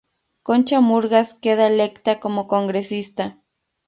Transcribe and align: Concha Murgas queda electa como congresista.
Concha 0.47 0.79
Murgas 0.87 1.29
queda 1.43 1.67
electa 1.73 2.19
como 2.23 2.47
congresista. 2.47 3.25